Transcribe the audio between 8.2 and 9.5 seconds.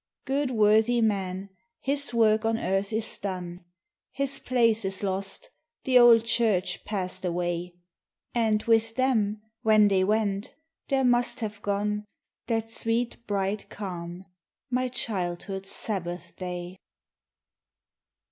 And with them,